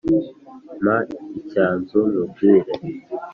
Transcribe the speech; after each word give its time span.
mpa 0.81 0.95
icyanzu 1.39 1.99
nkubwire 2.11 2.71